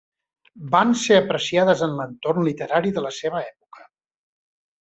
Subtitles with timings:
[0.75, 3.89] Van ser apreciades en l'entorn literari de la seva època.